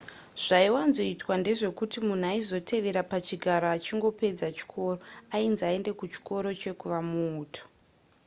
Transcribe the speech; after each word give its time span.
zvaiwanzoitwa 0.43 1.33
ndezvekuti 1.41 1.97
munhu 2.07 2.25
aizotevera 2.31 3.01
pachigaro 3.11 3.67
achingopedza 3.77 4.47
chikoro 4.57 4.95
ainzi 5.35 5.63
aende 5.69 5.91
kuchikoro 5.99 6.47
chekuva 6.61 6.99
muuto 7.09 7.61